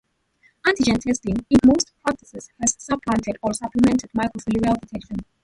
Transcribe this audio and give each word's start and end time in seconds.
Antigen 0.65 0.97
testing, 0.99 1.45
in 1.51 1.59
most 1.63 1.91
practices, 2.03 2.49
has 2.59 2.75
supplanted 2.79 3.37
or 3.43 3.53
supplemented 3.53 4.09
microfilarial 4.17 4.81
detection. 4.81 5.17